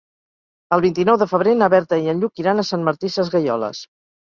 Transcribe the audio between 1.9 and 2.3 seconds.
i en